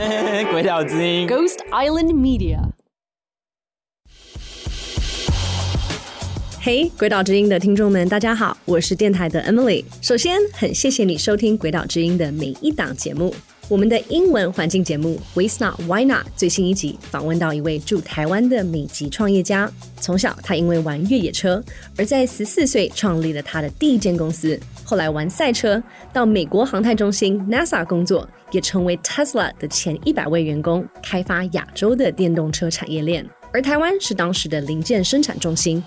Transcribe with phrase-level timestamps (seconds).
[0.50, 2.58] 鬼岛之音，Ghost Island Media。
[6.58, 9.84] 嘿，鬼岛之音的听众们，大家好，我是电台的 Emily。
[10.00, 13.34] 首先，很谢谢你收听鬼岛之音的每一档节目。
[13.70, 19.70] 我们的英文环境节目《w a s t Not Why Not》最新一集访问到一位驻台湾的美籍创业家。
[20.00, 21.62] 从小，他因为玩越野车，
[21.96, 24.58] 而在十四岁创立了他的第一间公司。
[24.82, 25.80] 后来玩赛车，
[26.12, 33.24] 到美国航太中心 NASA 工作，也成为 Tesla 的前一百位员工，开发亚洲的电动车产业链。
[33.52, 35.80] 而台湾是当时的零件生产中心。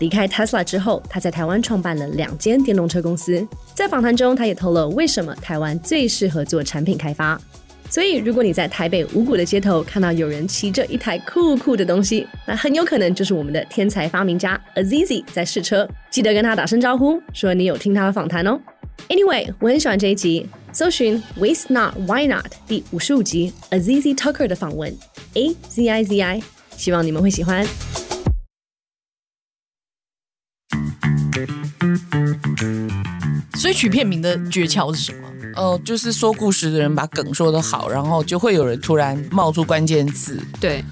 [0.00, 3.46] 离开 Tesla 之后，他在台湾创办了两间电动车公司。
[3.74, 7.40] 在访谈中，他也透露为什么台湾最适合做产品开发。
[7.88, 15.88] 所以，如果你在台北五股的街头看到有人骑着一台酷酷的东西，那很有可能就是我们的天才发明家 Azizi 在试车。
[16.08, 18.60] 记得跟他打声招呼，说你有听他的访谈哦。
[19.08, 24.96] Anyway，我很喜欢这一集，搜寻 Waste Not Why Not 第五十五集 Azizi Tucker 的访问
[25.34, 26.42] A Z I Z I，
[26.76, 27.89] 希望你们会喜欢。
[33.60, 35.28] 所以取片名的诀窍是什么？
[35.54, 40.40] 哦、呃，就是说故事的人把梗说得好，然后就会有人突然冒出关键字。
[40.58, 40.82] 对。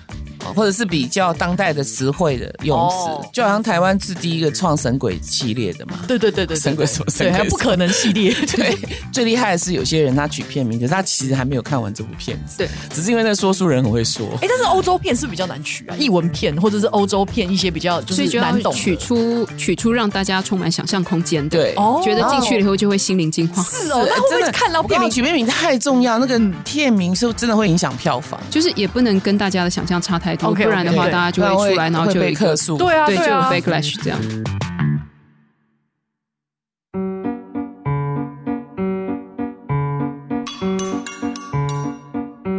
[0.55, 3.25] 或者是比较当代的词汇的用词，oh.
[3.33, 6.01] 就好像台湾是第一个创神鬼系列的嘛。
[6.07, 7.31] 对对对对，神鬼什么神鬼？
[7.31, 8.33] 对，还 不可能系列。
[8.55, 8.77] 对，
[9.13, 12.59] 最厉害的是有些人他取片名，可是他其实还没有看完这部片子。
[12.59, 14.29] 对，只是因为那说书人很会说。
[14.41, 21.47] 哎，但是欧洲片是比较难取啊，译文片或者是欧洲片一些比较就是难懂，取出取出让大家充满想象空间。
[21.49, 23.63] 对，觉得进去了以后就会心灵净化。
[23.65, 31.07] 是哦，那真的看到片名取片名太重要，那个片名是真的会影响票房，就是也不能跟大家的想象差太多，不然的话。
[31.07, 34.19] 大家就会出来，然后就有被客诉，对啊，对，就有 backlash 这样。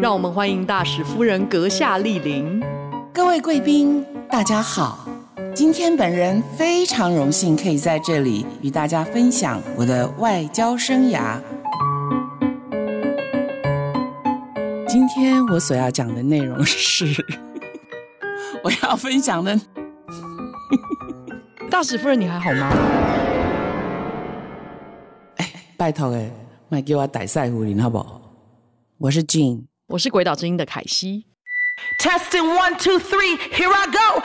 [0.02, 2.60] 让我们欢迎大使夫人阁下莅临。
[3.14, 5.08] 各位贵宾，大家好。
[5.54, 11.40] 今天本人非常荣幸可以在这里与大家分享我的外交生涯。
[14.88, 17.06] 今天我所要讲的内容是。
[18.64, 19.60] 我要分享的，
[21.70, 22.70] 大使夫人，你还好吗？
[25.38, 26.32] 哎，拜托哎，
[26.68, 28.22] 卖给我逮赛胡林好不好？
[28.98, 31.26] 我是 Jean，我是鬼岛之音的凯西。
[32.02, 34.22] Testing one two three, here I go.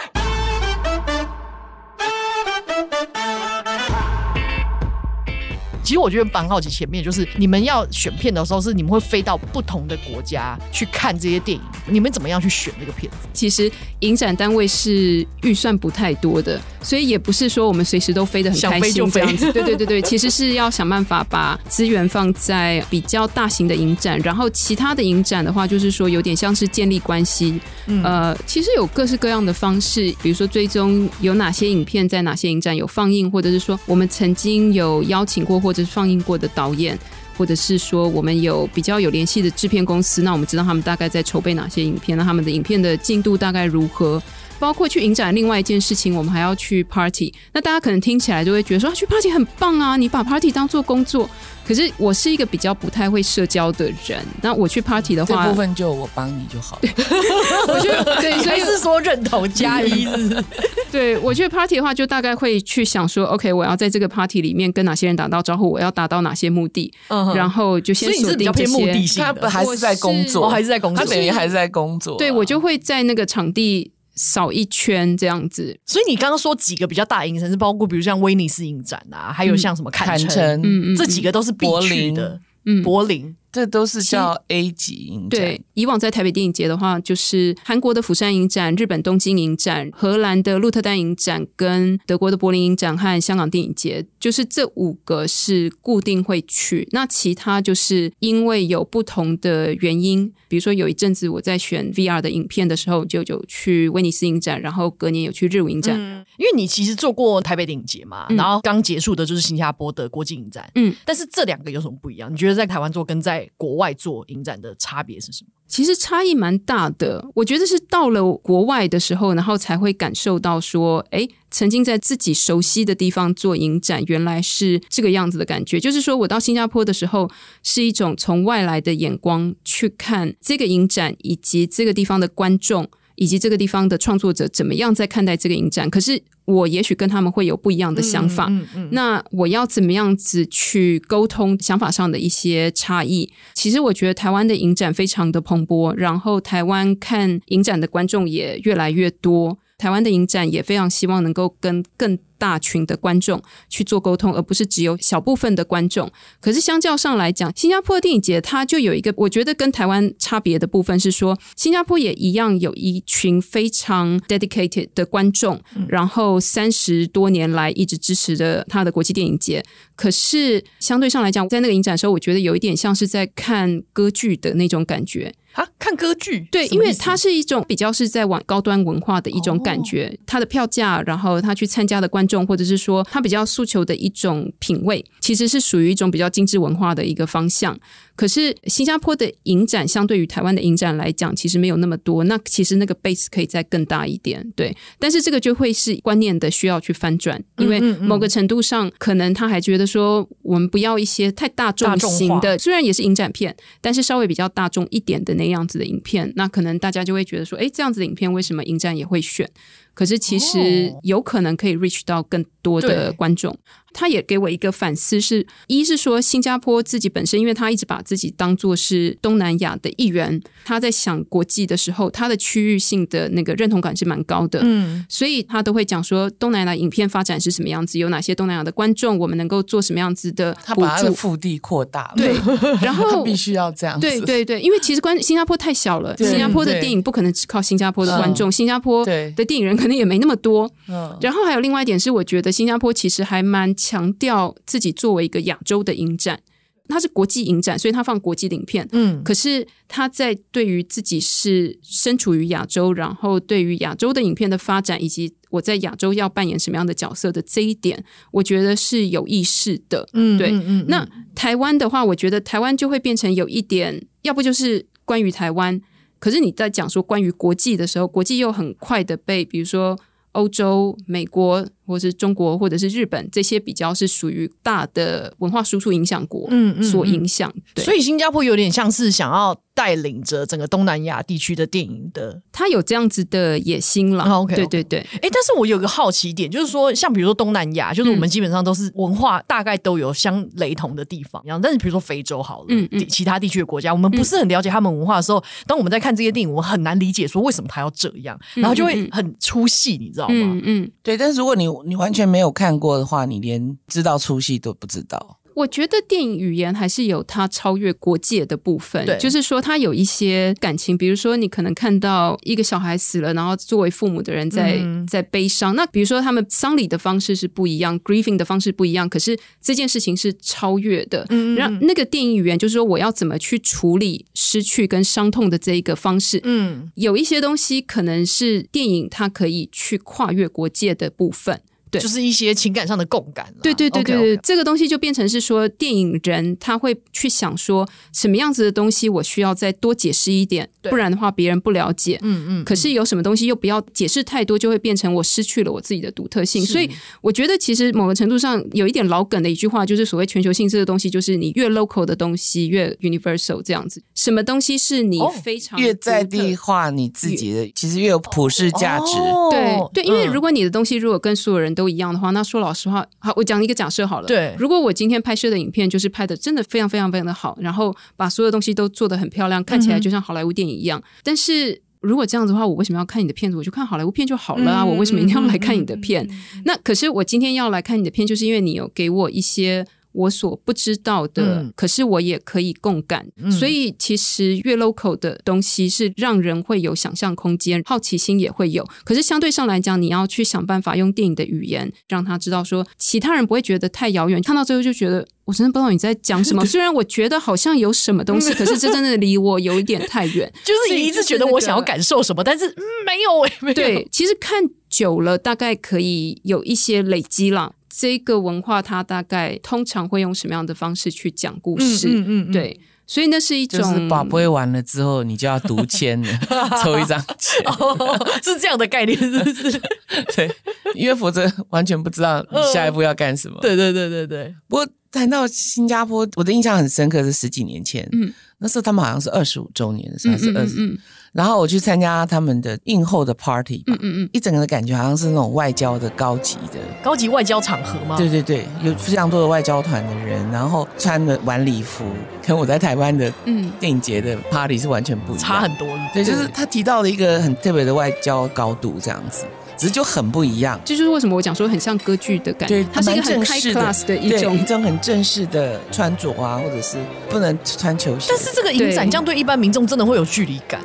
[5.84, 13.28] 其实我觉得蛮好奇，前面就是你们要选片的时候，是你们会飞到不同的国家去看这些电影，你们怎么样去选这个片子？
[13.34, 19.52] 其实影展单位是预算不太多的，所以也不是说我们随时都飞得很开心这样子。
[19.52, 27.60] 对对对对， 其实是要想办法把资源放在比较大型的影展，然后其他的影展的话，就是说有点像是建立关系。
[27.86, 36.98] 嗯、呃，其实有各式各样的方式，比如说追踪有哪些影片在哪些影展有放映，或者是说我们曾经有邀请过或或者放映过的导演，
[37.36, 44.22] 或者是说我们有比较有联系的制片公司，那我们知道他们大概在筹备哪些影片，那他们的影片的进度大概如何？
[44.58, 47.32] 包括去影展，另外一件事情，我们还要去 party。
[47.52, 51.28] 那大家可能听起来就会觉得说，啊，去 party 很棒啊，你把 party 当做工作。
[51.66, 56.88] 可是我是一个比较不太会社交的人，那我去 party 的话，这部分就我帮你就好了。
[57.74, 60.06] 我觉得对，所以是说认同加一。
[60.92, 68.74] 对，我去 party 的话，就大概会去想说，OK，我要在这个 party 里面跟哪些人打到招呼，我要达到哪些目的，嗯、然后就先锁定这些。
[68.74, 72.18] 目的性他还是在工作，还是在工作，他等于还是在工作。
[72.18, 75.78] 对，我就会在那个场地扫一圈这样子。
[75.84, 82.40] 所以你刚刚说几个比较大影城是包括，比如像威尼斯影展啊，还有像什么坎城，嗯嗯，这几个都是必去的。
[82.66, 83.34] 嗯，柏林。
[83.54, 85.40] 这都是叫 A 级影展。
[85.40, 96.88] 对，以往在台北电影节的话，就是韩国的釜山影展、日本东京影展、荷兰的鹿特丹影展、跟德国的柏林影展和香港电影节，就是这五个是固定会去。
[96.90, 105.94] 那其他就是因为有不同的原因，比如说有一阵子我在选 VR 的影片的时候，就有去威尼斯影展，然后隔年有去日舞影展。
[105.96, 110.68] 嗯，因为你其实做过台北电影节嘛，嗯，然后刚结束的就是新加坡的国际影展。
[110.74, 112.32] 嗯，但是这两个有什么不一样？
[112.32, 115.50] 你觉得在台湾做跟在国外做影展的差别是什么？
[115.66, 117.26] 其实差异蛮大的。
[117.34, 125.80] 我觉得是到了国外的时候，然后才会感受到说，哎，曾经在自己熟悉的地方做影展，原来是这个样子的感觉。
[125.80, 127.28] 就是说我到新加坡的时候，
[127.62, 135.88] 是一种从外来的眼光去看这个影展，以及这个地方的观众，以及这个地方的创作者怎么样在看待这个影展。
[135.90, 138.46] 可是我也许跟他们会有不一样的想法。
[138.48, 143.30] 嗯嗯嗯、那我要怎么样子去沟通想法上的一些差异？
[143.54, 149.58] 其实我觉得台湾的影展非常的蓬勃，然后台湾看影展的观众也越来越多。
[149.76, 156.10] 台湾的影展也非常希望能够跟更大群的观众去做沟通，而不是只有小部分的观众。
[156.40, 169.64] 可是相较上来讲，新加坡的电影节它就有一个我觉得跟台湾差别的部分是说，新加坡也一样有一群非常 dedicated 的观众，然后三十多年来一直支持着他的国际电影节。
[169.96, 175.34] 可是相对上来讲，在那个影展的时候，我觉得有一点像是在看歌剧的那种感觉。
[175.52, 187.78] 啊，看歌剧，对，因为它是一种比较是在往高端文化的一种感觉，哦、它的票价，然后他去参加的观众，或者是说他比较诉求的一种品味，其实是属于一种比较精致文化的一个方向。
[188.16, 192.22] 可是新加坡的影展相对于台湾的影展来讲，其实没有那么多。
[192.24, 194.74] 那其实那个 base 可以再更大一点，对。
[195.00, 209.50] 但是这个就会是观念的需要去翻转，因为某个程度上，可能他还觉得说，我们不要一些太大众型的，虽然也是影展片，但是稍微比较大众一点的那样子的影片，那可能大家就会觉得说，哎，这样子的影片为什么影展也会选？
[209.94, 213.56] 可是其实有可能可以 reach 到更多的观众。
[213.94, 232.34] 他也给我一个反思是，是一是说新加坡自己本身，因为他一直把自己当做是东南亚的一员，他在想国际的时候，他的区域性的那个认同感是蛮高的，嗯，所以他都会讲说东南亚影片发展是什么样子，有哪些东南亚的观众，我们能够做什么样子的，他把他的腹地扩大了，对，
[232.82, 244.54] 然后必须要这样子，对对对，因为其实关新加坡太小了，新加坡的电影不可能只靠新加坡的观众，新加坡的电影人可能也没那么多，嗯，然后还有另外一点是，我觉得新加坡其实还蛮强调。
[244.66, 246.40] 自己作为一个亚洲的影展，
[246.88, 248.88] 它是国际影展，所以它放国际的影片。
[248.92, 260.08] 嗯，可是他在对于自己是身处于亚洲，然后对于亚洲的影片的发展，以及我在亚洲要扮演什么样的角色的这一点，我觉得是有意识的。
[260.14, 260.50] 嗯，对。
[260.50, 265.80] 嗯、那台湾的话，我觉得台湾就会变成有一点，要不就是关于台湾，
[266.18, 269.98] 可是你在讲说关于国际的时候，国际又很快的被，比如说
[270.32, 271.66] 欧洲、美国。
[271.86, 277.50] 或是中国，或者是日本，这些比较是属于大的文化输出影响国，嗯，所影响。
[277.54, 284.24] 嗯嗯、对，所以新加坡有点像是想要带领着整个东南亚地区的电影的，他有这样子的野心了。
[284.24, 285.00] OK，对对对。
[285.00, 300.34] 哎，但是我有个好奇点，就是说，像比如说东南亚，就是我们基本上都是文化大概都有相雷同的地方，然后但是比如说非洲好了，嗯，嗯其他地区的国家，我们不是很了解他们文化的时候，嗯、当我们在看这些电影，我们很难理解说为什么他要这样，然后就会很出戏，你知道吗？
[300.34, 301.16] 嗯，嗯对。
[301.16, 305.38] 但是如果你你完全没有看过的话，你连知道出戏都不知道。
[305.54, 315.74] 我觉得电影语言还是有它超越国界的部分，对，就是说它有一些感情，比如说你可能看到一个小孩死了，然后作为父母的人在、嗯、在悲伤。
[315.76, 321.24] 那比如说他们丧礼的方式是不一样，grieving 的方式不一样，可是这件事情是超越的。
[321.30, 326.40] 嗯，然后那个电影语言就是说我要怎么去处理失去跟伤痛的这一个方式。
[326.42, 331.60] 嗯，有一些东西可能是电影它可以去跨越国界的部分。
[331.94, 333.52] 对就是一些情感上的共感。
[333.62, 334.40] 对对对对对，okay, okay.
[334.42, 342.18] 这个东西就变成是说，电影人他会去想说，什么样子的东西我需要再多解释一点，不然的话别人不了解。
[342.22, 342.64] 嗯嗯。
[342.64, 346.64] 可是有什么东西又不要解释太多，就会变成我失去了我自己的独特性。
[346.64, 354.02] 所以我觉得，其实某个程度上有一点老梗的一句话，就是所谓全球性这个东西，就是你越 local 的东西越 universal 这样子。
[354.14, 359.18] 什么东西是你非常、哦、越在地化你自己的，其实越有普世价值。
[359.18, 364.26] 哦、对对，因为如果你的东西如果跟所有人都不一样的话，那说老实话，好，我讲一个假设好了。
[364.26, 370.98] 对，如果我今天拍摄的影片就是拍的真的非常非常非常的好，然后把所有东西都做得很漂亮，看起来就像好莱坞电影一样。
[370.98, 373.58] 嗯、但是如果这样子的话，我为什么要看你的片子？
[373.58, 374.82] 我就看好莱坞片就好了啊！
[374.82, 376.26] 嗯、我为什么一定要来看你的片？
[376.30, 379.86] 嗯、那可是我今天要来看你的片，就是因为你有给我一些。
[380.14, 383.26] 我所不知道的，嗯、可是我也可以共感。
[383.36, 388.86] 嗯、所以其实越 local 的东西是让人会有想象空间，好奇心也会有。
[389.04, 394.40] 可是相对上来讲，你要去想办法用电影的语言让他知道说，说其他人不会觉得太遥远。
[394.42, 396.64] 看到最后就觉得我真的不知道你在讲什么。
[396.66, 400.50] 虽然我觉得好像有什么东西， 可是这真的离我有一点太远。
[400.64, 403.74] 就是你一直觉得我想要感受什么，但是、嗯、没有诶，没有。
[403.74, 407.74] 对，其实看久了，大概可以有一些累积了。
[407.96, 412.08] 这个文化，它大概通常会用什么样的方式去讲故事？
[412.08, 416.28] 嗯嗯，嗯嗯对，所以那是一种，就是宝贝完了之后，你就要读签了，
[416.82, 419.80] 抽一张签，哦，是这样的概念，是不是？
[420.34, 420.50] 对，
[420.94, 423.58] 因为否则完全不知道你下一步要干什么。
[423.60, 424.54] 对对对对对。
[424.68, 430.98] 不过谈到新加坡，我的印象很深刻，是十几年前，嗯，那时候他们好像是二十五周年的时候，是二十，嗯，
[431.34, 438.16] 然后我去参加他们的映后的 party，嗯嗯嗯，一整个的感觉好像是那种外交的高级的高级外交场合吗？
[438.16, 442.04] 对对对，有非常多的外交团的人，然后穿的晚礼服，
[442.46, 445.88] 跟我在台湾的嗯电影节的 party 是完全不一样，差很多。
[446.12, 449.44] 对，就是他提到了一个很特别的外交高度，这样子。
[449.76, 452.76] 只是就很不一样，这就是为什么我讲说很像歌剧的感觉。
[452.76, 456.96] 对，它是一个很 high class 的一种一种很正式的穿着啊，或者是
[457.28, 458.26] 不能穿球鞋。
[458.28, 460.80] 但是这个影展这样对一般民众真的会有距离感。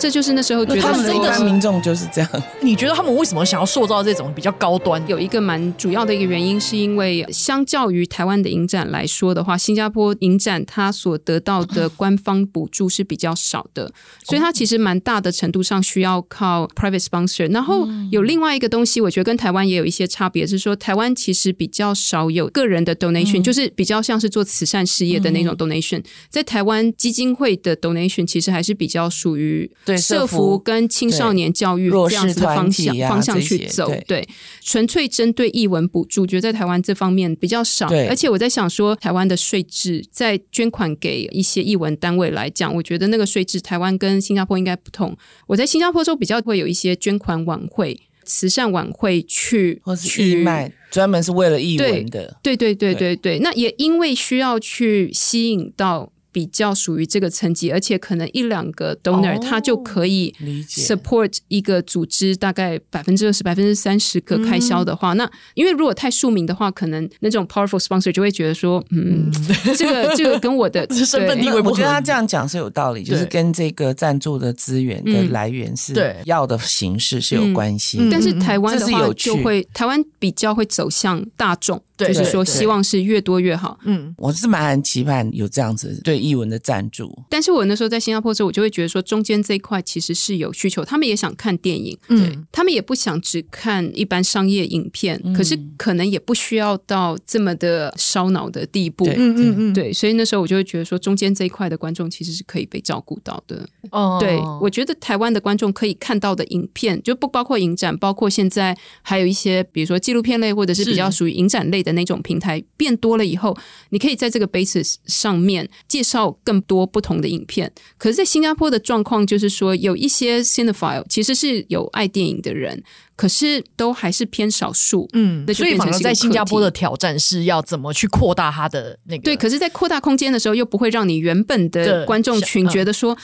[0.00, 2.30] 这就是那时候觉得他们一般民众就是这样。
[2.62, 5.00] 你觉得他们为什么想要塑造这种比较高端？
[5.06, 13.92] 有一个蛮主要的一个原因，是因为相较于台湾的影展来说的话，新加坡影展它所得到的官方补助是比较少的，
[14.24, 17.52] 所以它其实蛮大的程度上需要靠 private sponsor。
[17.52, 26.02] 然后有另外一个东西，我觉得跟台湾也有一些差别，是说台湾其实比较少有个人的 donation，就是比较像是做慈善事业的那种 donation。
[26.30, 29.70] 在台湾基金会的 donation 其实还是比较属于。
[29.96, 34.26] 社服跟青少年教育这样子的方向方向去走，对，
[34.60, 37.88] 纯粹针对译文补助，觉得在台湾这方面比较少。
[38.08, 45.16] 而且我在想说，台湾的税制在捐款给一些译文单位来讲，我觉得那个税制台湾跟新加坡应该不同。
[45.46, 52.36] 我在新加坡州比较会有一些捐款晚会、慈善晚会去或是义卖，专门是为了译文的。
[52.42, 56.12] 对对对对对，那也因为需要去吸引到。
[56.32, 60.34] 比较属于这个层级，而且可能一两个 donor，他、哦、就可以
[60.68, 69.32] support 一个组织大概百分之二十、百分之三十个开销的话，嗯、那因为如果太庶民的话，可能那种 powerful sponsor 就会觉得说，嗯，嗯。
[69.76, 75.94] 这个这个跟我的 身份地位不，我觉得他这样讲是有道理，就是跟这个赞助的资源的来源是
[76.24, 77.98] 要的形式是有关系。
[78.00, 81.82] 嗯、但是台湾的话就会，台湾比较会走向大众。
[82.08, 83.78] 就是说，希望是越多越好。
[83.84, 87.10] 嗯，我是蛮期盼有这样子对译文的赞助。
[87.28, 99.06] 但是我那时候在新加坡的时候，我就会觉得说，中间这一块其实是有需求，他们也想看电影，嗯，他们也不想只看一般商业影片，可是可能也不需要到这么的烧脑的地步。
[99.06, 103.68] 嗯嗯嗯，对，所以那时候我就会觉得说，中间这一块的观众其实是可以被照顾到的。
[103.90, 111.89] 哦，对，我觉得台湾的观众可以看到的影片，就不包括影展，包括现在还有一些，比如说纪录片类或者是比较属于影展类的。
[111.92, 113.56] 那种平台变多了以后，
[113.90, 117.72] 你可以在这个 basis 上面介绍更多不同的影片。
[117.98, 122.82] 可是，在新加坡的状况就是说，有一些 cinephile 其实是有爱电影的人，
[123.16, 125.08] 可是都还是偏少数。
[125.12, 129.22] 嗯，所以反而在新加坡的挑战是要怎么去扩大它的那个？
[129.22, 133.16] 对，可是，在扩大空间的时候，又不会让你原本的观众群觉得说。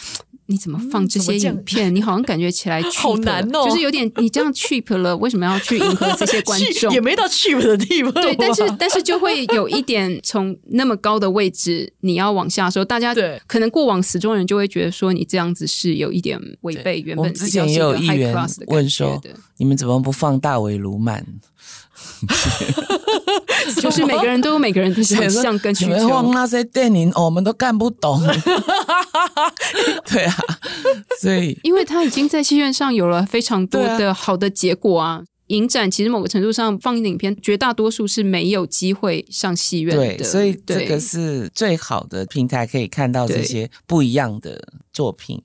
[0.49, 1.93] 你怎么放这些影片？
[1.93, 6.93] 嗯、你好像感觉起来 好难哦，就是有点你这样 cheap 了，为什么要去迎合这些观 众？
[6.93, 8.13] 也没到 cheap 的地方。
[8.15, 13.15] 对，但是但是就会有一点，从那么高的位置你要往下说，大家
[13.47, 17.35] 可能过往死忠人就会觉得说你这样子是有一点违背原本。
[17.35, 18.35] 之前也有议员
[18.69, 19.21] 问说，
[19.57, 21.23] 你们怎么不放大尾鲈鳗？
[23.75, 26.09] 就是每个人都有每个人的想 象跟需求。
[26.09, 28.21] 放那些电影，我们都看不懂。
[30.07, 30.37] 对啊，
[31.21, 35.23] 所以因为他已经在戏院上有了非常多的好的结果啊。
[35.49, 40.17] 影展其实某个程度上放映的影片，绝大多数是没有机会上戏院的。
[40.17, 44.61] 对，所以这个是最好的平台，可以看到这些不一样的
[44.93, 45.41] 作品。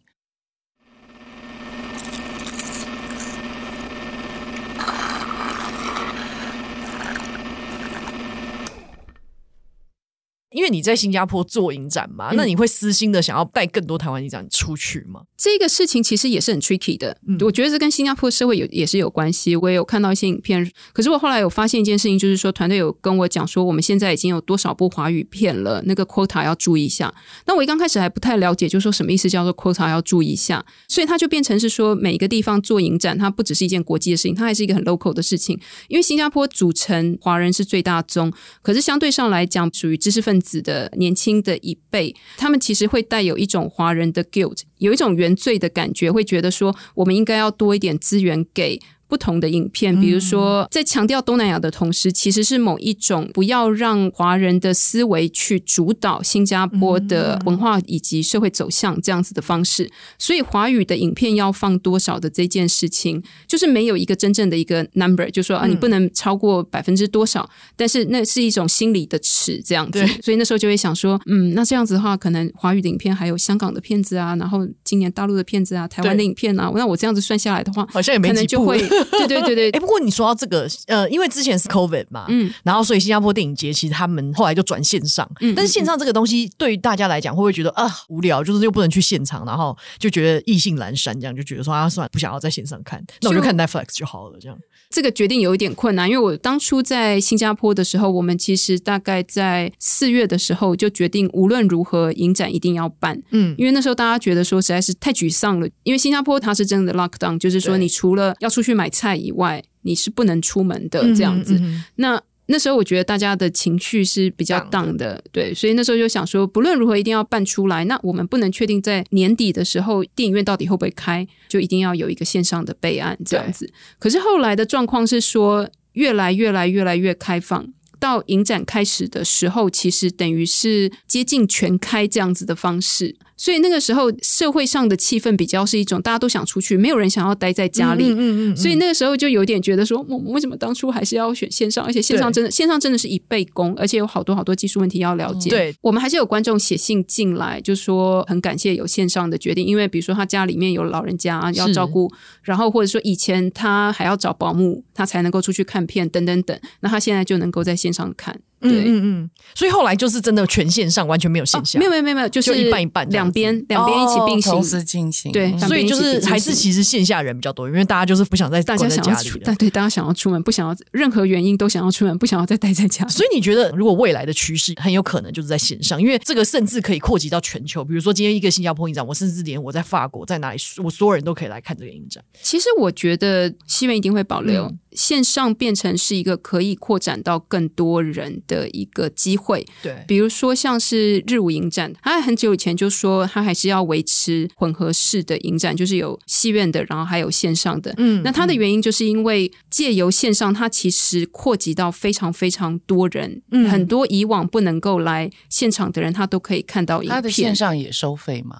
[10.52, 15.22] 因为你在新加坡做影展嘛，嗯、那你会私心的想要带更多台湾影展出去吗？
[15.38, 19.56] 这个事情其实也是很 tricky 的，嗯、我觉得这跟新加坡社会有也是有关系。
[19.56, 27.14] 我也有看到一些影片，可是我后来有发现一件事情，就是说团队有跟我讲说，我们现在已经有多少部华语片了，那个 quota 要注意一下。
[27.46, 35.58] 那我一刚开始还不太了解，就是说什么意思叫做 quota 要注意一下，所以它就变成是说每一个地方做影展，它不只是一件国际的事情，它还是一个很 local 的事情。
[35.88, 38.32] 因为新加坡组成华人是最大宗，
[38.62, 40.62] 可是相对上来讲，属于知识分子。
[40.62, 48.80] 的年轻的一辈，他们其实会带有一种华人的 guilt，有一种原罪的感觉，会觉得说，我们应该要多一点资源给。
[49.12, 59.92] 不同的影片，比如说在强调东南亚的同时，其实是某一种不要让华人的思维去主导新加坡的文化以及社会走向这样子的方式。
[60.18, 67.50] 所以华语的影片要放多少的这件事情，就是没有一个真正的一个 number，就说啊，你不能超过百分之多少。
[67.76, 70.08] 但是那是一种心理的尺，这样子。
[70.24, 78.82] 所以那时候就会想说，嗯，那这样子的话，可能华语的影片还有香港的片子啊，然后今年大陆的片子啊，台湾的影片啊，那我这样子算下来的话，好像也没可能就会。
[79.12, 79.70] 对对对对。
[79.72, 88.44] 哎，不过你说到这个，呃，因为之前是 COVID 嘛，嗯，然后所以新加坡电影节其实他们后来就转线上，嗯，但是线上这个东西对于大家来讲会不会觉得啊无聊？
[88.44, 94.58] 就是又不能去现场，然后就觉得意兴阑珊，这样就觉得说啊算了，不想要在线上看，那我就看 Netflix 就好了，这样。
[94.90, 103.18] 这个决定有一点困难，因为我当初在新加坡的时候，我们其实大概在四月的时候就决定，无论如何影展一定要办。
[103.30, 111.56] 嗯，因为那时候大家觉得说实在是太沮丧了，因为新加坡它是真的 lockdown，就是说你除了要出去买菜以外，你是不能出门的这样子。
[111.56, 117.86] 嗯嗯、那那时候我觉得大家的情绪是比较 down 的，对，所以那时候就想说，不论如何一定要办出来。
[117.86, 123.72] 那我们不能确定在年底的时候电影院到底会不会开，就一定要有一个线上的备案这样子。
[123.98, 127.66] 可是后来的状况是说，越来越来越来越开放，
[128.02, 133.16] 到影展开始的时候，其实等于是接近全开这样子的方式。
[133.38, 138.04] 所以那个时候社会上的气氛比较是一种大家都想出去，没有人想要待在家里。
[138.06, 138.56] 嗯嗯嗯。
[138.56, 141.84] 所以那个时候就有点觉得说，我们为什么当初还是要选线上？
[141.84, 145.50] 而且线上真的线上真的是一倍功，而且有好多好多技术问题要了解。
[145.50, 152.12] 对，我们还是有观众写信进来，就说很感谢有线上的决定，因为比如说他家里面有老人家要照顾，
[152.44, 158.42] 然后或者说以前他还要找保姆，他才能够出去看片等等等，那他现在就能够在线上看。
[158.62, 165.32] 对，嗯嗯，所以后来就是真的全线上，完全没有线下，没有没有没有，就是一半一半，两边两边一起并行，同时进行。
[165.32, 173.08] 对，所以就是还是其实线下人比较多，因为大家就是不想再待在家里，但对，大家想要出门，不想要任何原因都想要出门，不想要再待在家。
[173.08, 177.84] 所以你觉得，如果未来的趋势很有可能就是在线上，因为这个甚至可以扩及到全球。
[177.84, 182.24] 比如说今天一个新加坡影展，我甚至连我在法国在哪里， 我所有人都可以来看这个影展。
[182.42, 184.72] 其实我觉得戏院一定会保留。
[184.94, 197.94] 线上变成是一个可以扩展到更多人的一个机会，对，比如说像是日舞影展，他很久以前就说他还是要维持混合式的影展，就是有戏院的，然后还有线上的。
[197.98, 207.16] 嗯，那他的原因就是因为借由线上，它其实扩及到非常非常多人，嗯，很多以往不能够来现场的人，他都可以看到影片。
[207.16, 208.58] 他的线上也收费吗？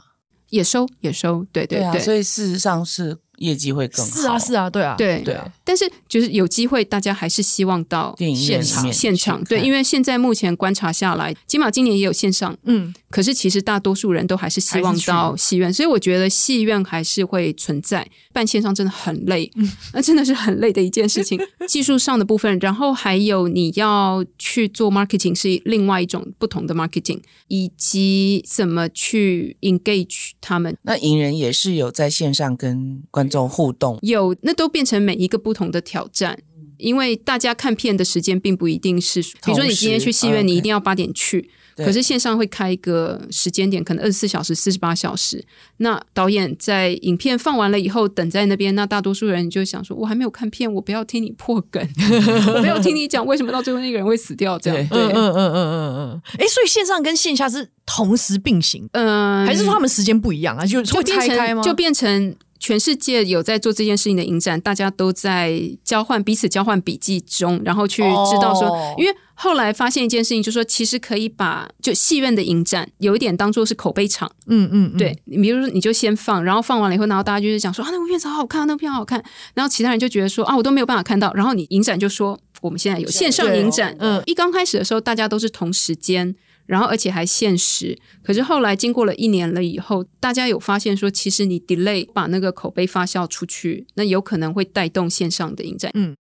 [0.50, 3.18] 也收，也收，对对对，对啊，所以事实上是。
[3.42, 4.12] 业绩会更好。
[4.22, 5.52] 是啊，是啊，对啊，对对啊。
[5.64, 8.92] 但是就是有机会，大家还是希望到电影现场。
[8.94, 18.08] 现场对，因为现在目前观察下来，起码今年也有线上，嗯，可是其实大多数人都还是希望到戏院，所以我觉得戏院还是会存在。
[18.34, 21.38] 办线上真的很累，嗯， 那真的是很累的一件事情。
[21.68, 30.78] 技术上的部分，然后还有你要去做 marketing 是另外一种不同的 marketing，以及怎么去 engage 他们。
[30.84, 36.38] 那影人也是有在线上跟观众互动，有，那都变成每一个不同的挑战。
[36.78, 41.50] 因为大家看片的时间并不一定是，比如说你今天去戏院，你一定要八点去。
[41.78, 45.44] 可是线上会开一个时间点，可能二十四小时、四十八小时。
[45.78, 51.82] 那导演在影片放完了以后，等在那边，那大多数人就想说：“我还没有看片，我不要听你破梗，
[52.56, 56.22] 我不要听你讲为什么到最后那个人会死掉。”这样，对，嗯嗯嗯嗯嗯。
[56.40, 60.66] 哎，所以线上跟线下是同时并行，嗯，还是说他们时间不一样啊？
[60.66, 61.62] 就会拆开吗？
[61.62, 62.36] 就变成。
[62.62, 79.24] 全世界有在做这件事情的影展，大家都在交换彼此交换笔记中，然后去知道说，哦、因为后来发现一件事情，就是说其实可以把就戏院的影展有一点当做是口碑场，嗯嗯，嗯，对，你比如说你就先放，然后放完了以后，然后大家就是讲说啊，那部片子好好看，那部片好好看，
[79.56, 86.36] 然后其他人就觉得说啊，我都没有办法看到，然后你影展就说我们现在有线上影展，嗯、哦，一刚开始的时候大家都是同时间。
[86.72, 88.00] 然后，而且还限时。
[88.24, 95.92] 可是后来经过了一年了以后，大家有发现说，其实你 delay 把那个口碑发酵出去，那有可能会带动线上的影展。
[95.94, 96.16] 嗯。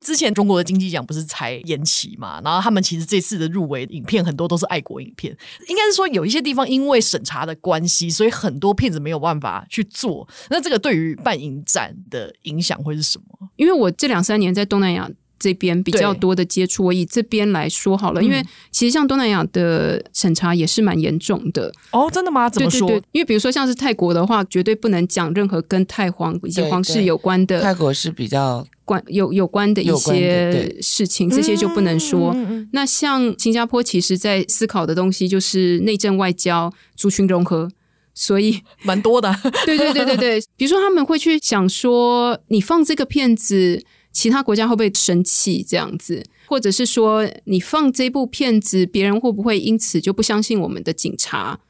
[0.00, 2.40] 之前中国的金鸡奖不是才延期嘛？
[2.44, 5.36] 然后他们其实这次的入围影片很多都是爱国影片，
[5.68, 10.28] 应该是说有一些地方因为审查的关系，所以很多片子没有办法去做。
[10.50, 13.48] 那这个对于办影展的影响会是什么？
[13.56, 18.22] 因为我这两三年在东南亚这边比较多的接触，我以这边来说好了。
[18.22, 22.50] 因为其实像东南亚的审查也是蛮严重的哦，真的吗？
[22.50, 22.88] 怎么说？
[22.88, 27.60] 对对对，因为比如说像是泰国的话，绝对不能讲任何跟泰皇以及皇室有关的。
[27.60, 28.66] 泰国是比较。
[28.88, 32.32] 关有有关的一些事情，这些就不能说。
[32.34, 37.68] 嗯、那像新加坡，其实在思考的东西就是内政外交、族群融合，
[38.14, 39.30] 所以 蛮多的。
[39.66, 45.62] 对对对对对，比如说他们会去想说，你放这个片子，其他国家会不会生气？
[45.68, 51.60] 这样子，或者是说你放这部片子，别人会不会因此就不相信我们的警察？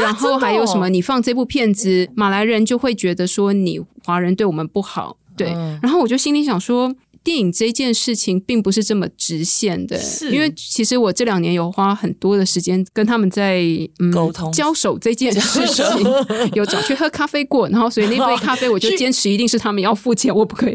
[0.00, 0.88] 然后还有什么？
[0.88, 5.16] 你放这部片子，马来人就会觉得说你华人对我们不好。
[5.36, 5.48] 对，
[5.82, 13.62] 然后我就心里想说，电影这件事情并不是这么直线的，是因为其实我这两年有花很多的时间跟他们在
[13.98, 15.86] 嗯沟通交手这件事情，
[16.54, 20.74] 有找去喝咖啡过，然后所以那杯咖啡我就坚持一定是他们要付钱，我不可以。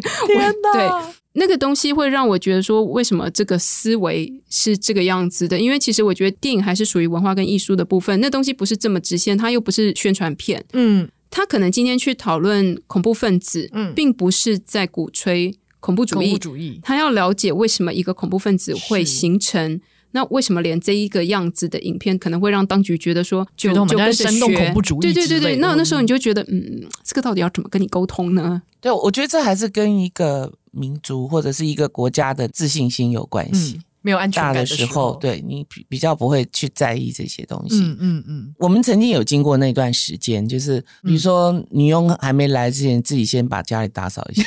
[0.73, 0.89] 对。
[1.33, 5.57] 那个东西会让我觉得说，为什么这个思维是这个样子的？
[5.57, 10.65] 因为其实我觉得电影还是属于文化跟艺术的部分，那东西不是这么直线，它又不是宣传片。
[10.73, 16.25] 嗯，他可能今天去讨论恐怖分子，嗯，并不是在鼓吹恐怖主义。
[16.25, 19.79] 恐怖主义，他要了解为什么一个恐怖分子会形成，
[20.11, 25.01] 那为什么连这一个样子的影片可能会让当局觉得说，就就跟着煽动恐怖主义？
[25.01, 28.61] 对对对对，那那时候你就觉得，嗯，这个到底要怎么跟你沟通呢？
[28.81, 30.53] 对，我觉得这还是跟一个。
[30.71, 33.77] 民族或者是一个国家的自信心有关系。
[33.77, 37.75] 嗯，没有安全感的时候，对你比比较不会去在意这些东西。
[37.81, 44.43] 嗯嗯嗯，我们曾经有经过那段时间，就是比如说女佣还没来之前，自己先把家里打扫一下。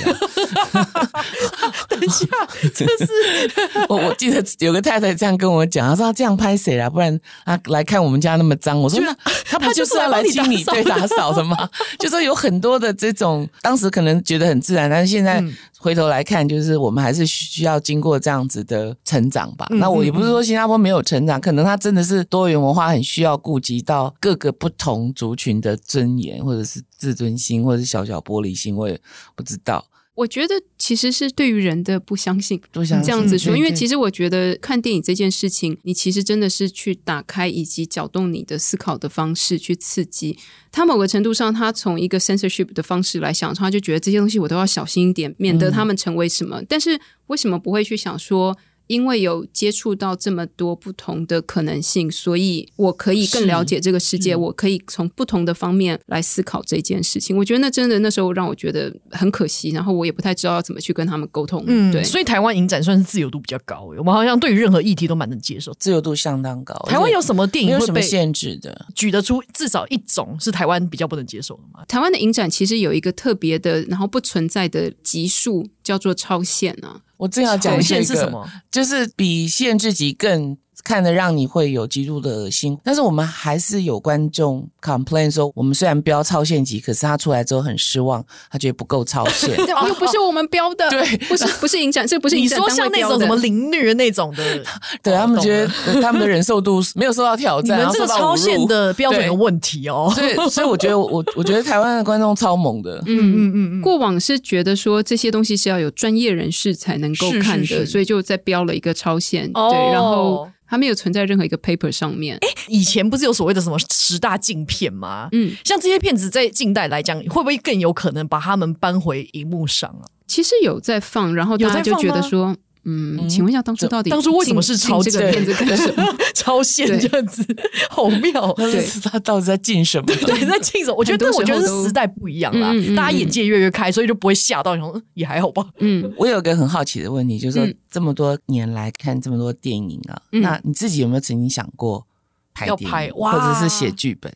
[1.88, 2.26] 等一下，
[2.74, 3.06] 这是
[3.88, 6.88] 我我记得有个太太这样跟我讲，她说她这样拍谁啦？
[6.88, 8.80] 不然她来看我们家那么脏。
[8.80, 11.68] 我说那她不就是要来清理对打扫的吗？
[11.98, 15.42] 就说有很多的这种，当时可能觉得很自然，但是现在
[15.78, 19.66] 回头来看，就是我们还是需要经过这样子的成长吧。
[19.70, 28.98] 那我也不是说新加坡没有成长，可能它真的是多元文化，很需要顾及到各个不同族群的尊严，或者是自尊心，或者是小小玻璃心，我也
[29.34, 29.84] 不知道。
[30.14, 40.38] 我觉得其实是对于人的不相信，不相信这样子说，因为其实我觉得看电影这件事情，你其实真的是去打开以及搅动你的思考的方式，去刺激
[40.70, 40.84] 他。
[40.84, 46.60] 某个程度上，他从一个 censorship 的方式来想，他就觉得这些东西我都要小心一点，免得他们成为什么。
[46.60, 48.56] 嗯、但是为什么不会去想说？
[48.92, 54.36] 因为有接触到这么多不同的可能性，所以我可以更了解这个世界。
[54.36, 57.34] 我可以从不同的方面来思考这件事情。
[57.34, 61.64] 我觉得那真的那时候让我觉得很可惜，然后我也不太知道要怎么去跟他们沟通。
[61.66, 62.04] 嗯，对。
[62.04, 66.74] 所以台湾影展算是自由度比较高，我们好像对于任何议题都蛮能接受，自由度相当高。
[66.88, 68.86] 台湾有什么电影会被限制的？
[68.94, 71.84] 举得出至少一种是台湾比较不能接受的吗？
[71.88, 77.00] 台湾的影展其实有一个特别的，然后不存在的级数，叫做超限啊。
[77.16, 78.48] 我正要讲一个，限是什么？
[78.70, 80.56] 就是比限制级更。
[80.84, 94.62] 看的让你会有极度的恶心，但是我们还是有观众 complain 说，我们虽然标超限级，可是他出来之后很失望，他觉得不够超限， 又不是我们标的，对，不是不是影展，这不是影展你说像那种什么凌虐那种的，
[95.02, 110.48] 对他们觉得他们的忍受度没有受到挑战，你们这个超限的标准有问题哦，所以所以我觉得我我觉得台湾的观众超猛的，嗯嗯嗯嗯，过往是觉得说这些东西是要有专业人士才能够看的，所以就在标了一个超限，对，哦、然后。
[110.72, 112.38] 它没有存在任何一个 paper 上面。
[112.40, 115.28] 哎，以前不是有所谓的什么十大禁片吗？
[115.32, 120.08] 嗯，像这些片子在近代来讲，会不会更有可能把他们搬回荧幕上啊？
[120.26, 122.56] 其实有在放，然后大家就觉得说。
[122.84, 126.04] 嗯，请问一下，当初到底当初为什么是抄这个片子干什么？
[126.34, 127.44] 超限这样子，
[127.88, 128.52] 好妙。
[128.54, 130.06] 对，他到底在进什么？
[130.06, 130.96] 对，在进什么？
[130.96, 134.74] 我觉得，我觉得是时代不一样啦，大家眼界越来越开，所以就不会吓到。
[134.74, 135.64] 你说也还好吧。
[135.78, 142.06] 嗯，我有一个很好奇的问题，就是说这么多年来看这么多电影啊，那你自己有没有曾经想过
[142.52, 144.32] 拍电影，或者是写剧本？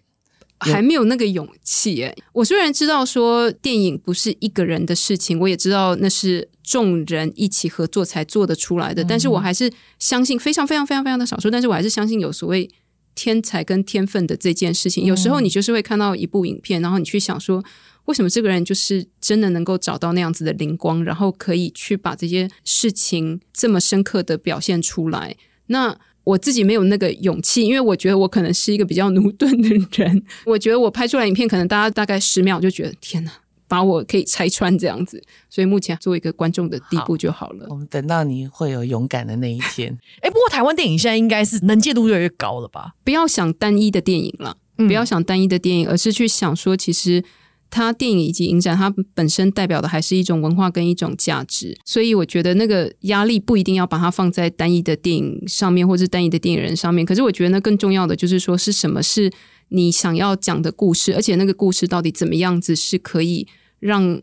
[0.58, 2.16] 还没有那个勇气诶。
[2.32, 12.68] 我虽然知道说电影不是一个人的事情，我也知道那是众人一起合作才做得出来的，但是我还是相信非常非常非常非常的少数，但是我还是相信有所谓
[13.14, 15.04] 天才跟天分的这件事情。
[15.04, 17.64] 有时候你就是会看到一部影片，然后你去想说，
[18.06, 25.36] 为什么这个人就是真的能够找到那样子的灵光，然后可以去把这些事情这么深刻的表现出来？
[25.68, 30.24] 那我自己没有那个勇气，因为我觉得我可能是一个比较驽钝的人。
[30.44, 33.30] 我觉得我拍出来影片，可能大家大概十秒就觉得天哪，
[33.68, 35.22] 把我可以拆穿这样子。
[35.48, 37.66] 所以目前做一个观众的地步就好了。
[37.68, 39.96] 好，我们等到你会有勇敢的那一天。
[40.22, 42.94] 哎，不过台湾电影现在应该是能见度越来越高了吧？
[43.04, 47.24] 不要想单一的电影了，嗯、不要想单一的电影，而是去想说，其实。
[47.68, 57.04] 它电影以及影展，它本身代表的还是一种文化跟一种价值，所以我觉得那个压力不一定要把它放在单一的电影上面，或是单一的电影人上面。
[57.04, 59.28] 可是我觉得那更重要的就是说，是什么是
[59.68, 63.46] 你想要讲的故事，而且那个故事到底怎么样子是可以
[63.78, 64.20] 让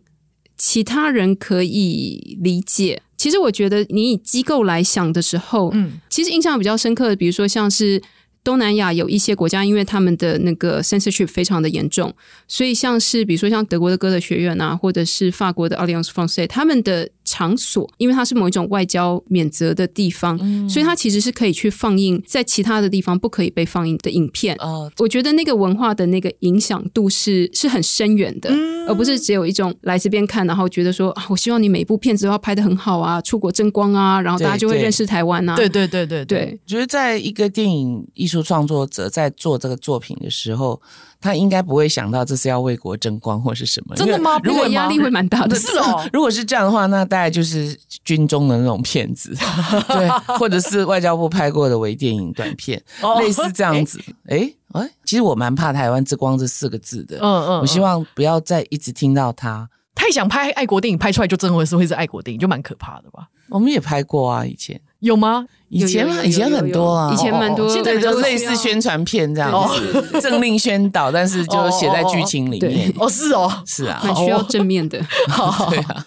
[0.58, 3.02] 其他人可以理解。
[3.18, 8.02] 其实我觉得你以机构来想的时候，嗯，其实印象比较深刻的，比如说像是。
[8.46, 12.14] 东南亚有一些国家，因为他们的那个 censorship 非常的严重，
[12.46, 24.56] 所以像是比如说像德国的歌德学院啊，或者是法国的 Alliance Francaise，他们的场所，因为它是某一种外交免责的地方，嗯、所以它其实是可以去放映在其他的地方不可以被放映的影片。
[24.60, 35.56] 哦，我觉得那个文化的那个影响度是是很深远的，嗯、而不是只有一种来这边看，然后觉得说啊，我希望你每一部片子都要拍的很好啊，出国争光啊，然后大家就会认识台湾啊。
[35.56, 40.80] 对对对对对，对，我觉得在一个电影艺术创作者在做这个作品的时候。
[41.24, 43.96] 他应该不会想到这是要为国争光或是什么？
[43.96, 44.38] 真的吗？
[44.43, 46.06] 如果压力会蛮大的， 是哦。
[46.12, 49.34] 如果是这样的话，那大概就是军中的那种片子，
[49.88, 54.00] 对，或者是外交部拍过的微电影短片，哦、类似这样子。
[54.28, 57.18] 哎哎、其实我蛮怕“台湾之光”这四个字的。
[57.18, 63.28] 嗯嗯，嗯，我希望不要再一直听到他太想拍爱国电影，拍出来就真的是会是爱国电影，就蛮可怕的吧？
[63.50, 64.80] 我们也拍过啊，以前。
[65.00, 65.46] 有吗？
[65.68, 72.92] 以前以前很多啊，以前蛮多，现在就类似宣传片这样子，政令宣导，但是就写在剧情里面。
[72.98, 74.98] 哦，是哦，是啊，很需要正面的。
[75.70, 76.06] 对啊。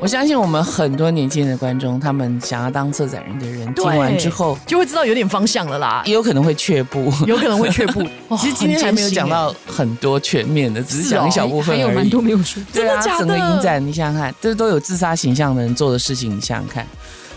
[0.00, 8.06] 我相信我们很多年轻的观众，他们想要当策展人的人，听完之后就会知道有点方向了啦，也有可能会却步，有可能会却步。
[8.38, 11.82] 其实今天还没有讲到很多全面的，只是讲一小部分而已。
[11.82, 12.62] 还有蛮多没有说。
[12.72, 16.86] 对啊，整个影展你想想看，这都有自杀形象的人做的事情，你想想看。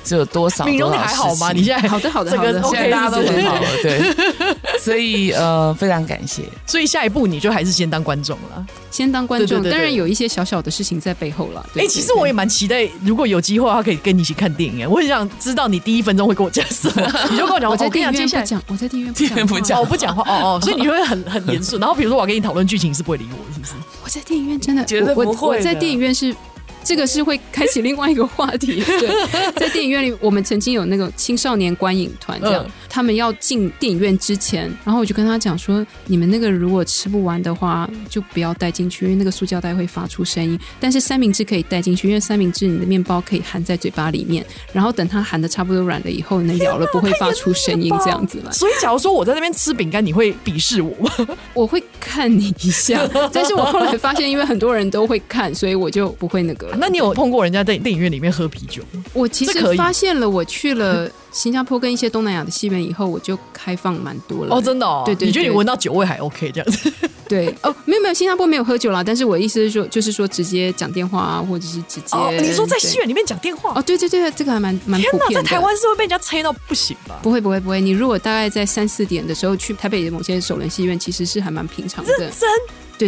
[0.03, 0.65] 是有多少？
[0.65, 1.51] 敏荣你还好吗？
[1.51, 4.01] 你现在好的好的，这个 OK，现在大家都很好了，对。
[4.79, 6.43] 所以呃，非常感谢。
[6.65, 9.61] 所以下一步你就还是先当观众了，先当观众。
[9.63, 11.63] 当然有一些小小的事情在背后了。
[11.75, 14.89] 哎，其实我也蛮期待，如果有机会的话，可以跟你一起看电影。
[14.89, 17.69] 我很想知道你第一分钟会跟我讲什么， 你就跟我讲。
[17.69, 20.23] 我在电影院不讲，我在电影院不讲，我不讲话。
[20.23, 21.77] 哦哦， 所以你会很很严肃。
[21.77, 23.73] 然后比如说我跟你讨论剧情，是不会理我，是不是？
[24.03, 25.57] 我在电影院真的觉得不会。
[25.57, 26.35] 我在电影院是。
[26.83, 28.81] 这个是会开启另外一个话题。
[28.99, 40.59] 对，在电影院里，我们曾经有那个青少年观影团，这样、嗯、他们要进电影院之前，然后我就跟他讲说：“你们那个如果吃不完的话，就不要带进去，因为那个塑胶袋会发出声音。
[40.79, 48.51] 但是三明治可以带进去，因为三明治你的面包可以含在嘴巴里面，然后等它含的差不多软了以后，能咬了不会发出声音，这样子嘛。
[48.53, 51.11] 所以，假如说我在那边吃饼干，你会鄙视我吗？
[51.53, 56.70] 我会看你一下，但是我后来发现，因为很多人都会看，所以我就不会那个。
[56.77, 57.51] 那你有碰过人？
[57.51, 58.81] 家在电影院里面喝啤酒，
[59.11, 64.55] 我其实发现了，我去了新加坡跟一些东南亚的戏院以后，我就开放蛮多了。
[64.55, 66.89] 哦，真的哦，对对，你觉得你闻到酒味还 OK 这样子？
[67.27, 69.03] 对，哦，没有没有，新加坡没有喝酒啦。
[69.03, 72.15] 但是我意思是说，就是说直接讲电话啊，或者是直接……
[72.15, 73.73] 哦，你说在戏院里面讲电话？
[73.75, 75.43] 哦，对对对，这个还蛮蛮普遍的。
[75.43, 77.19] 在台湾是会被人家催到不行吧？
[77.21, 82.17] 不会不会不会，你如果大概在三四点的时候去台北的某些首轮戏院，其实是还蛮平常的。
[82.17, 82.49] 真。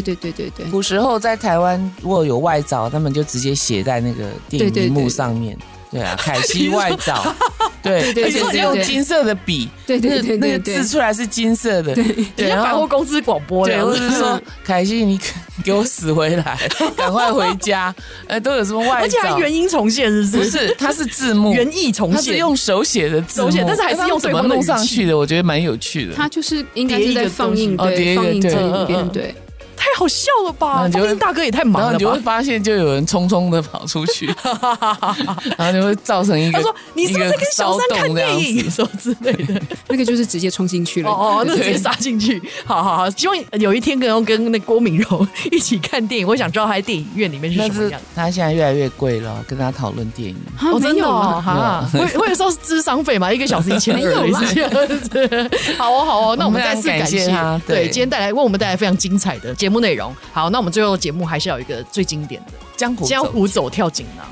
[0.01, 5.57] 对对对对对，古时候在台湾如果有外早，他们就直接写在那个电影幕上面。
[5.91, 7.23] 对啊，凯西外早，
[7.83, 11.93] 对，而且是用金色的笔，对对对，那个字出来是金色的，
[12.35, 15.19] 对，像百货公司广播的，或者是说 凯西，你
[15.63, 16.57] 给我死回来，
[16.97, 17.93] 赶快回家，
[18.25, 20.49] 呃，都有什么外早，而且还原音重现，是不是？
[20.49, 25.15] 不是，它是字幕，原意重现，它是用手写的字手写，但是还是用怎么弄上去的？
[25.15, 26.15] 我觉得蛮有趣的。
[26.15, 29.35] 它就是应该是在放映，对，放映这边，对。
[29.83, 30.87] 太好笑了吧！
[30.93, 31.91] 放映大哥也太忙了吧！
[31.91, 34.25] 然后你就会发现，就有人匆匆的跑出去，
[35.57, 42.41] 然后就会造成一个他说：“你是不是在跟小三看电影什么之类的？” 那个就是直接冲进去了，哦，那直接杀进去。
[42.65, 46.25] 好好好，希望有一天可以跟那郭敏柔一起看电影。
[46.25, 47.99] 我想知道他在电影院里面是什么样。
[48.15, 50.37] 他现在越来越贵了，跟他讨论电影。
[50.61, 53.33] 哦，真的哈，会会收智商费吗？
[53.33, 53.99] 一个小时一千二，
[55.77, 57.59] 好哦，好哦，那我们再次感谢他。
[57.67, 60.15] 对，今天带来为我们带来非常精彩的节目内容。
[60.31, 64.25] 好，那我们最后的节目还是要有一个最经典的江湖江湖走跳锦囊，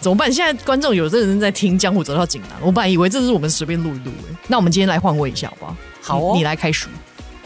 [0.00, 0.32] 怎么办？
[0.32, 4.10] 现在观众有的人在听江湖走跳锦囊，我本来以为这是我们随便录一录，
[4.48, 5.76] 那我们今天来换位一下好不好？
[6.00, 6.88] 好哦，你，你来开始。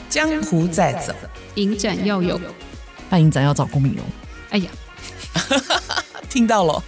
[0.08, 1.12] 江湖在走，
[1.56, 2.40] 影展要有，
[3.10, 4.04] 办影展要找郭敏荣。
[4.50, 4.70] 哎呀，
[6.30, 6.82] 听到了。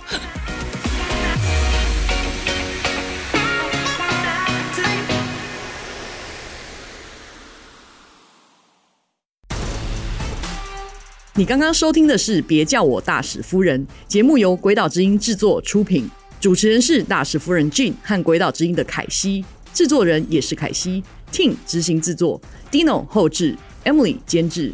[11.37, 22.41] 你刚刚收听的是《别叫我大使夫人》节目，由鬼岛之音制作出品，主持人是大使夫人 Jin 和鬼岛之音的凯西，制作人也是凯西 Tin 执行制作
[22.73, 24.73] ，Dino 后制，Emily 监制。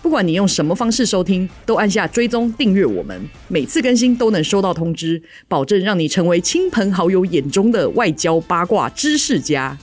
[0.00, 9.76] 不管你用什么方式收听，都按下追踪订阅我们，每次更新都能收到通知，保证让你成为亲朋好友眼中的外交八卦知识家。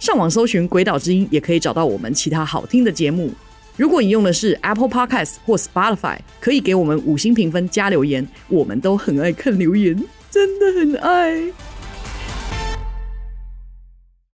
[0.00, 3.30] 上网搜寻鬼岛之音，也可以找到我们其他好听的节目。
[3.76, 11.42] 如果你用的是 Apple Podcast 或 Spotify，可以给我们五星评分加留言，我们都很爱看留言，真的很爱。